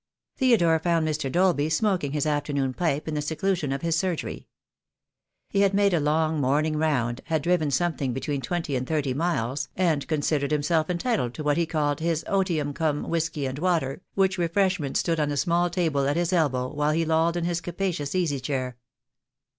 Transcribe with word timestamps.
Theodore 0.35 0.79
found 0.79 1.07
Mr. 1.07 1.31
Dolby 1.31 1.69
smoking 1.69 2.11
his 2.11 2.25
afternoon 2.25 2.73
pipe 2.73 3.07
in 3.07 3.13
the 3.13 3.21
seclusion 3.21 3.71
of 3.71 3.83
his 3.83 3.95
surgery. 3.95 4.47
He 5.47 5.59
had 5.61 5.75
made 5.75 5.93
a 5.93 5.99
long 5.99 6.41
morning 6.41 6.75
round, 6.75 7.21
had 7.25 7.43
driven 7.43 7.69
something 7.69 8.11
between 8.11 8.41
twenty 8.41 8.75
and 8.75 8.87
thirty 8.87 9.13
miles, 9.13 9.69
and 9.75 10.07
considered 10.07 10.49
himself 10.49 10.89
entitled 10.89 11.35
to 11.35 11.43
what 11.43 11.57
he 11.57 11.67
called 11.67 11.99
his 11.99 12.25
otium 12.27 12.73
cum 12.73 13.09
whisky 13.09 13.45
and 13.45 13.59
water, 13.59 14.01
which 14.15 14.39
refresh 14.39 14.79
ment 14.79 14.97
stood 14.97 15.19
on 15.19 15.29
a 15.29 15.37
small 15.37 15.69
table 15.69 16.07
at 16.07 16.17
his 16.17 16.33
elbow 16.33 16.73
while 16.73 16.93
he 16.93 17.05
lolled 17.05 17.37
in 17.37 17.43
his 17.45 17.61
capacious 17.61 18.15
easy 18.15 18.39
chair. 18.39 18.77